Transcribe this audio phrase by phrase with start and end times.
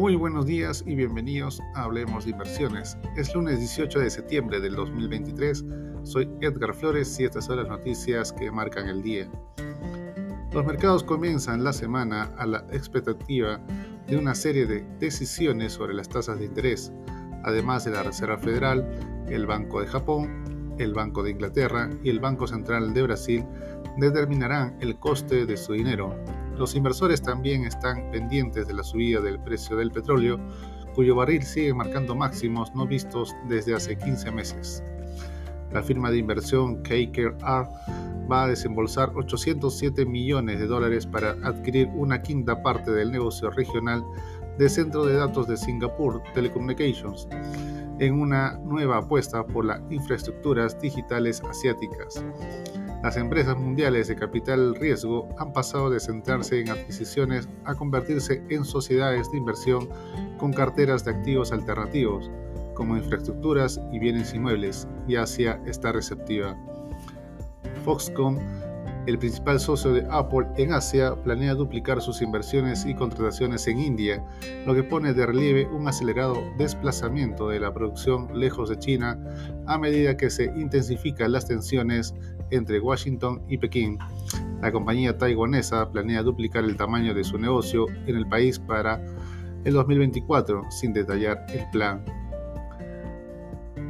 [0.00, 2.96] Muy buenos días y bienvenidos a Hablemos de Inversiones.
[3.18, 5.62] Es lunes 18 de septiembre del 2023.
[6.04, 9.30] Soy Edgar Flores y estas son las noticias que marcan el día.
[10.54, 13.60] Los mercados comienzan la semana a la expectativa
[14.06, 16.90] de una serie de decisiones sobre las tasas de interés,
[17.44, 22.20] además de la Reserva Federal, el Banco de Japón, el Banco de Inglaterra y el
[22.20, 23.44] Banco Central de Brasil
[23.98, 26.16] determinarán el coste de su dinero,
[26.60, 30.38] los inversores también están pendientes de la subida del precio del petróleo,
[30.94, 34.84] cuyo barril sigue marcando máximos no vistos desde hace 15 meses.
[35.72, 37.38] La firma de inversión KKR
[38.30, 44.04] va a desembolsar 807 millones de dólares para adquirir una quinta parte del negocio regional
[44.58, 47.26] de centro de datos de Singapore Telecommunications
[48.00, 52.22] en una nueva apuesta por las infraestructuras digitales asiáticas.
[53.02, 58.64] Las empresas mundiales de capital riesgo han pasado de centrarse en adquisiciones a convertirse en
[58.64, 59.88] sociedades de inversión
[60.38, 62.30] con carteras de activos alternativos,
[62.74, 66.54] como infraestructuras y bienes inmuebles, y Asia está receptiva.
[67.84, 68.38] Foxconn
[69.06, 74.24] el principal socio de Apple en Asia planea duplicar sus inversiones y contrataciones en India,
[74.66, 79.18] lo que pone de relieve un acelerado desplazamiento de la producción lejos de China
[79.66, 82.14] a medida que se intensifican las tensiones
[82.50, 83.98] entre Washington y Pekín.
[84.60, 89.02] La compañía taiwanesa planea duplicar el tamaño de su negocio en el país para
[89.64, 92.04] el 2024, sin detallar el plan.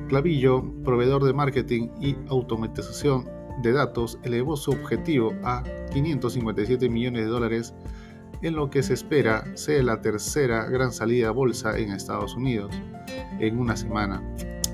[0.08, 5.62] Clavillo, proveedor de marketing y automatización de datos elevó su objetivo a
[5.92, 7.74] 557 millones de dólares
[8.42, 12.74] en lo que se espera sea la tercera gran salida bolsa en Estados Unidos
[13.38, 14.22] en una semana.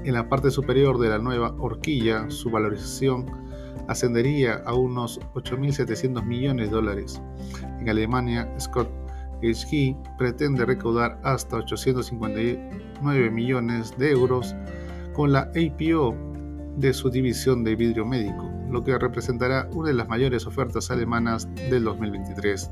[0.04, 3.27] En la parte superior de la nueva horquilla, su valorización
[3.88, 7.20] ascendería a unos 8.700 millones de dólares.
[7.80, 8.88] En Alemania, Scott
[9.42, 14.54] HG pretende recaudar hasta 859 millones de euros
[15.12, 16.15] con la APO
[16.76, 21.49] de su división de vidrio médico, lo que representará una de las mayores ofertas alemanas
[21.71, 22.71] del 2023.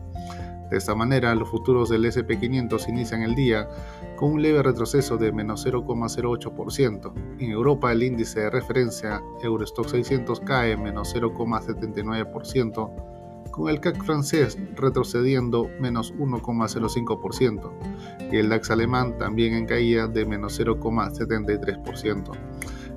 [0.70, 3.68] De esta manera, los futuros del SP500 inician el día
[4.16, 7.12] con un leve retroceso de menos 0,08%.
[7.38, 14.58] En Europa, el índice de referencia Eurostock 600 cae menos 0,79%, con el CAC francés
[14.74, 17.70] retrocediendo menos 1,05%
[18.32, 22.32] y el DAX alemán también en caída de menos 0,73%.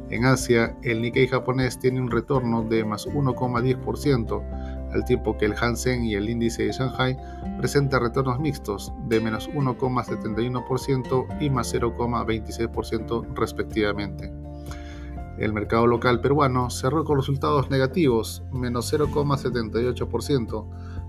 [0.10, 5.54] En Asia, el Nikkei japonés tiene un retorno de más 1,10%, al tiempo que el
[5.54, 7.18] Hansen y el índice de Shanghai
[7.58, 14.32] presentan retornos mixtos de menos 1,71% y más 0,26% respectivamente.
[15.38, 20.68] El mercado local peruano cerró con resultados negativos, menos 0,78%,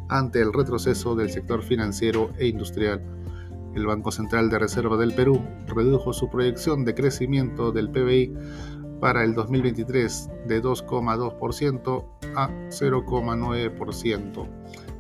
[0.09, 3.01] ante el retroceso del sector financiero e industrial.
[3.75, 8.35] El Banco Central de Reserva del Perú redujo su proyección de crecimiento del PBI
[9.01, 12.05] para el 2023 de 2,2%
[12.37, 14.49] a 0,9%.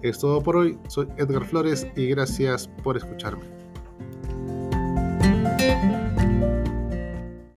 [0.02, 3.44] Es todo por hoy, soy Edgar Flores y gracias por escucharme.